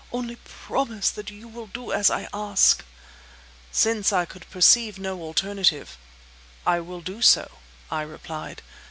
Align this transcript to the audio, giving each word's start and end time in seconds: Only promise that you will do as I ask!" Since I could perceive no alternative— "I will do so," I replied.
Only 0.11 0.37
promise 0.37 1.11
that 1.11 1.29
you 1.29 1.47
will 1.47 1.67
do 1.67 1.91
as 1.91 2.09
I 2.09 2.27
ask!" 2.33 2.83
Since 3.71 4.11
I 4.11 4.25
could 4.25 4.49
perceive 4.49 4.97
no 4.97 5.21
alternative— 5.21 5.95
"I 6.65 6.79
will 6.79 7.01
do 7.01 7.21
so," 7.21 7.59
I 7.91 8.01
replied. 8.01 8.63